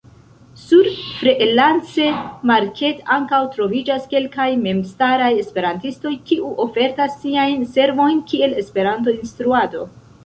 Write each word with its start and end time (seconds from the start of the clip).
Sur 0.59 0.87
Freelance-Market 1.17 3.03
ankaŭ 3.17 3.41
troviĝas 3.57 4.09
kelkaj 4.15 4.47
memstaraj 4.63 5.29
Esperantistoj 5.43 6.15
kiu 6.31 6.51
ofertas 6.67 7.19
siajn 7.27 7.69
servojn 7.75 8.25
kiel 8.33 8.57
Esperanto-instruado. 8.65 9.89